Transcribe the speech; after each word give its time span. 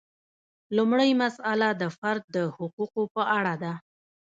لومړۍ 0.75 1.11
مسئله 1.23 1.69
د 1.81 1.83
فرد 1.99 2.23
د 2.35 2.37
حقوقو 2.55 3.03
په 3.13 3.23
اړه 3.37 3.53
ده. 3.63 3.73